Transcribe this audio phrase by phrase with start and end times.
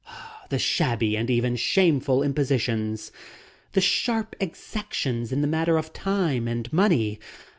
[0.49, 3.11] The shabby and even shameful impositions!
[3.73, 7.19] The sharp exactations in the matter of time and money!